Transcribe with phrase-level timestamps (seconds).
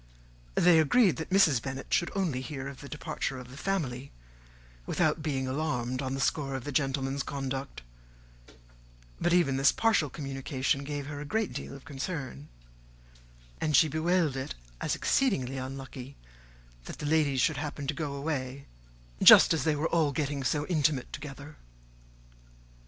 [0.55, 1.61] They agreed that Mrs.
[1.61, 4.11] Bennet should only hear of the departure of the family,
[4.87, 7.83] without being alarmed on the score of the gentleman's conduct;
[9.19, 12.47] but even this partial communication gave her a great deal of concern,
[13.59, 16.15] and she bewailed it as exceedingly unlucky
[16.85, 18.65] that the ladies should happen to go away
[19.21, 21.57] just as they were all getting so intimate together.